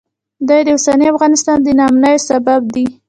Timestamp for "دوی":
0.47-0.61